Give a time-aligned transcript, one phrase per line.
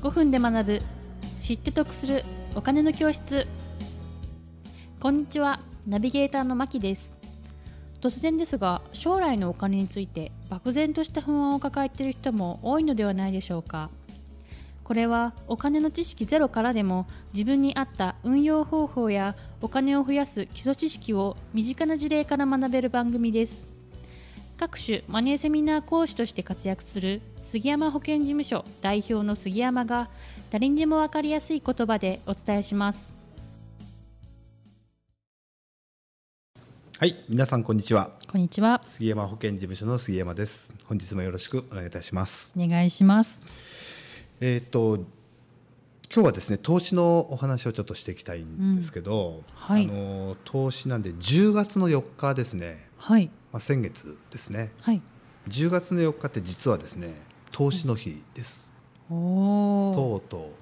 [0.00, 0.82] 5分で学ぶ。
[1.42, 2.24] 知って得する。
[2.54, 3.46] お金の教室。
[4.98, 5.60] こんにちは。
[5.86, 7.18] ナビゲーターのまきです。
[8.00, 13.90] 突然ですが将来のお金について漠然とした不安を抱えている人も多いのではないでしょうか。
[14.84, 23.68] これはお金の知識ゼロからでも自分に合った運用方法やお金を増やす基礎知識を身近な事例から学べる番組です。
[24.56, 30.08] 各種マネーセミナー講師として活躍する杉山保険事務所代表の杉山が
[30.52, 33.12] 誰にでも分かりやすい言葉でお伝えします
[36.96, 38.12] はい、皆さんこんにちは。
[38.30, 40.72] こんにちは杉山保険事務所の杉山です。
[40.84, 42.52] 本日もよろしくお願いいたします。
[42.56, 43.40] お願いします
[44.40, 44.98] えっ、と
[46.14, 52.86] 今日はですね投資のお話をちょっとしていきたいんですけど、はいあの投資なんで10月の4日ですね。
[52.96, 54.70] はいまあ先月ですね。
[54.82, 55.02] はい
[55.48, 58.70] 10月の4日って実はですね投資の日です。
[59.08, 60.52] とうと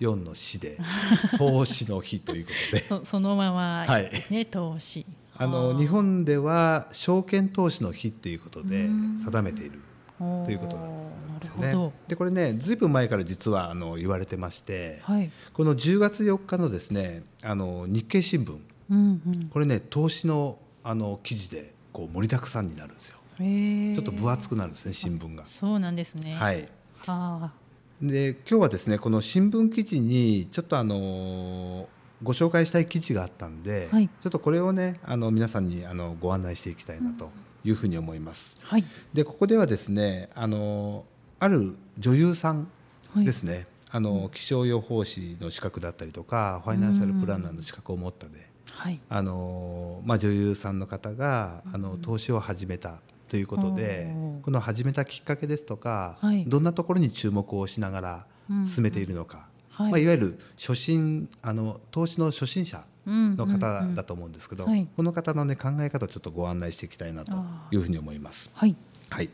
[0.00, 0.78] う4の死で
[1.38, 2.84] 投資の日ということで。
[2.84, 4.10] そそのままはい。
[4.10, 5.06] ですね、投資。
[5.36, 9.18] あの日本では証券投資の日っていうことでうん。
[9.18, 9.80] 定めている
[10.18, 11.92] とということなんですよね。
[12.08, 15.30] でこれねずいぶん前から実はあの言われてまして、どはい。
[15.52, 18.58] この10月4日のですねあの日経新聞。
[18.90, 19.48] うんうん。
[19.48, 23.18] これね投資のあの記事でこう盛りだくさんになるんですよ。
[23.38, 25.44] ちょっと分厚くなるんですね新聞が。
[25.46, 26.34] そうなんですね。
[26.34, 26.68] はい。
[27.06, 27.52] あ。
[28.00, 31.88] で今日はですねこの新聞記事にちょっとあの
[32.22, 34.08] ご紹介したい記事があったんで、はい。
[34.08, 37.30] ちょっとこれをねあの皆さんにあのご案内していきたいなと
[37.64, 38.58] いうふうに思います。
[38.64, 38.84] あはい。
[39.12, 41.04] でここではですねあの
[41.38, 42.68] ある女優さん
[43.14, 49.00] はいですね、あの気象予報士の資格だったりとかファイナンシャルプランナーの資格を持ったで、はい。
[49.08, 52.98] あのまあ、女優さんの方があの投資を始めた
[53.34, 56.44] ということで、この始めたきっかけですとか、はい。
[56.44, 58.26] どんなところに注目をしながら
[58.64, 60.06] 進めているのか、はいまあ、い。
[60.06, 64.86] わゆる初心あの投資の初心者のの方だと思うんですけど、はい。
[64.96, 67.32] この方の、ね、考え方をちょっとご案内していきたいなと
[67.72, 68.52] いうふうに思います。
[68.54, 68.76] はい。
[69.10, 69.30] はい、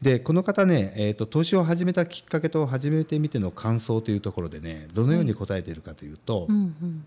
[0.00, 7.04] でこの方ね、えーと、投資を始めたきっかけと始めてみての感想というところでねどのように答えているかというと、うんうん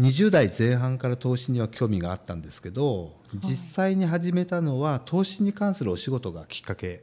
[0.00, 7.02] 20代前半から投資には興味があったんですけど実際に始めたのは投資に関するお仕事がきっかけ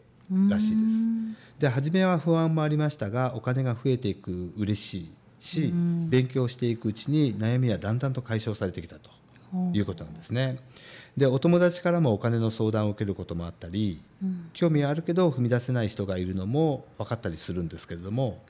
[0.50, 1.60] らしいです。
[1.60, 5.74] で初めは不安もありましたがお金が増えていく嬉しいし
[6.10, 9.10] 勉強していくうちに悩みはだんだんと解消されてきたと
[9.74, 10.58] いうことなんですね。
[11.18, 14.02] でお友達からもお金の相談を受けることもあったり、
[14.54, 18.42] 興味はあるけど踏み出せない人がいるのも分かったりするんですけれども、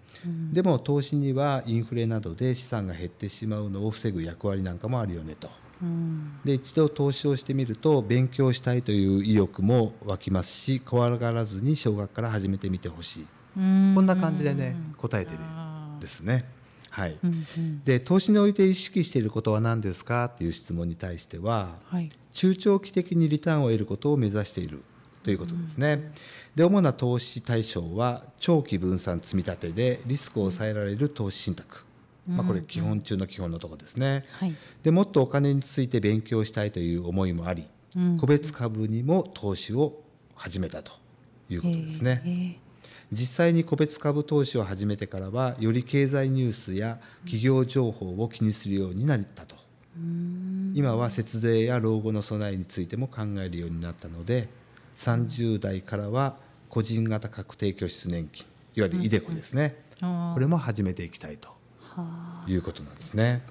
[0.51, 5.49] でも投資にはインフレなどで資産が減ってしまうのを防ぐ役割なんかもあるよねと。
[5.81, 13.27] うんで一度投資をしてみると勉強したいという意欲も湧きますし怖がらずに小学から始めてみてほしい
[13.57, 16.54] うんこんな感じでね答えてるんですね。
[16.95, 17.83] はい、うんうん。
[17.83, 22.09] で投資において意識していることは何ですかっていう質問に対してははい。
[22.31, 24.81] 中長期的にリターンを得ることを目指している
[25.21, 26.09] ということですね。
[26.55, 31.83] で主な投資対象は長期分散積み立てでリスクを抑えられる投資信託、
[32.25, 34.23] まあ、これ基本中の基本のところですね。
[34.31, 34.55] はい。
[34.81, 37.65] でもっとお金について勉強したいという思いもあり、
[37.97, 38.17] うん。
[38.17, 40.01] 個別株にも投資を
[40.33, 40.93] 始めたと
[41.49, 42.21] いうことですね。
[42.23, 42.64] へー
[43.15, 49.55] 実際に個別株投資を始めてからはより経済ニュースや企業情報を気にするようになったと。
[49.97, 50.73] うん。
[50.75, 54.49] 今は節税や老後の備えについても考えるようになったので
[54.97, 56.35] 30代からは
[56.69, 58.45] 個人型確定拠出年金
[58.75, 60.33] いわゆるイデコですね、あー。
[60.33, 61.47] これも始めていきたいと
[61.79, 63.41] はいうことなんですね。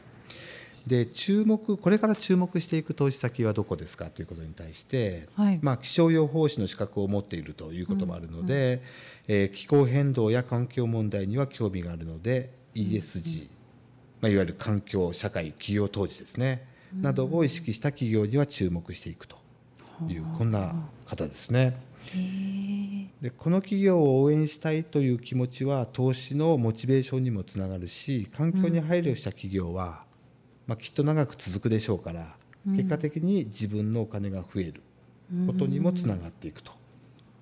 [0.86, 5.58] で注目これから注目していく投資先はどこですかということに対して、はい。
[5.62, 8.82] まあ、気象予報士の資格を持っているということもあるので、
[9.26, 13.48] えー気候変動や環境問題には興味があるので ESG、
[14.20, 16.66] まあ、いわゆる環境社会企業投資ですね、
[17.00, 19.37] などを意識した企業には注目していくと
[20.08, 20.75] いうこんな
[21.06, 21.76] 方ですね。
[23.22, 30.03] でこの企業を応援したいという気持ちは投資のモチベーションにもつながるし環境に配慮した企業は、
[30.66, 34.82] まあ、きっと長く続くでしょうから、結果的に自分のお金が増える
[35.46, 36.72] ことにもつながっていくと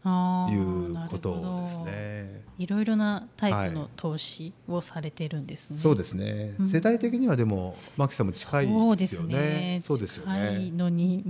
[0.05, 2.43] いうことどですね。
[2.59, 5.79] いろいろなタイプはの投資をされてるんですね。
[5.79, 9.83] そうですね、世代的にはでもマキさんも近いですよねね。
[9.85, 11.25] そうですよ近いねのに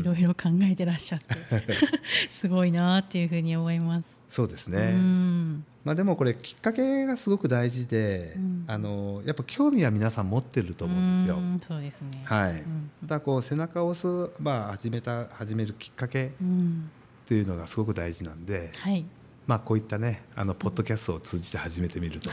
[0.00, 1.34] いろいろ考えてらっしゃって、
[2.28, 4.20] すごいなっていうふうに思います。
[4.28, 11.36] そうですうね、んまあ、でもこれきっかけがすごく大事で、うんあのやっぱ興味は皆さん持ってると思うんですよ。
[11.36, 12.22] うんそうですね。
[12.24, 16.90] はい、うんだからこう背中を押す、まあ、始めた始めるきっかけうん
[17.26, 19.04] というのがすごく大事なんで、はい。
[19.46, 22.30] まあ、こういったねあのポッドキャストを通じて始めてみると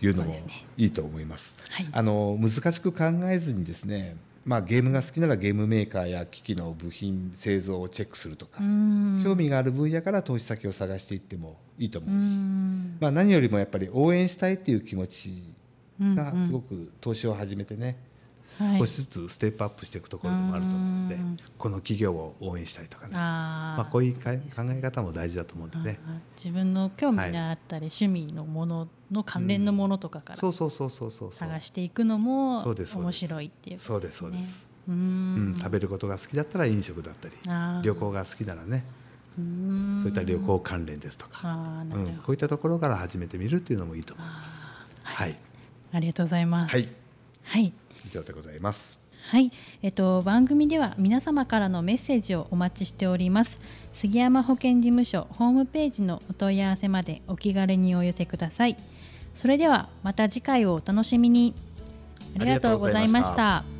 [0.00, 0.36] いうのも
[0.76, 1.56] いいと思います。
[1.70, 1.88] はい。
[1.90, 9.22] あの難しく考えずにですね、まあ、ゲームが好きならゲームメーカーや機器の部品製造をチェックするとか、うん。
[9.24, 12.96] 興味がある分野から投資先を探していってもいいとう思うし、ん。
[13.00, 15.54] まあ、何よりもやっぱり応援したいっていう気持ち
[16.00, 17.96] うんがすごく投資を始めてね、はい
[18.44, 21.36] 少しずつステップアップしていくところでもあると思うので、うん。
[21.56, 23.14] この企業を応援したいとかね。
[23.14, 24.38] まあ、こういうか考
[24.70, 25.84] え方も大事だと思うんでね。
[25.84, 25.98] はい
[26.36, 31.38] 自分の興味があったり、趣味のものの関連のものとかからそうそうそうそうそうそう。
[31.38, 37.34] 探していくのも面白いっていうそうですそうです、ううんん、食べることが好きだったら飲食だったり
[37.84, 38.84] 旅行が好きならね。
[39.38, 39.98] うん。
[40.00, 44.66] そういった旅行関連ですとか、うん、こういったところから始めてみるっていうのもいいと思います。
[45.04, 45.38] はい、
[45.92, 46.72] ありがとうございます。
[46.72, 46.88] はい、
[47.44, 47.72] はい
[48.06, 49.00] 以上でございます。
[49.28, 49.52] はい、
[49.82, 53.58] えっと番組では皆様からのメッセージをお待ちしております。
[53.94, 58.76] 杉山保健事務所ホームページのお問い合わせまでお気軽にお寄せください。
[59.34, 61.54] それではまた次回をお楽しみに。
[62.38, 63.71] ありがとうございまありがとうございました。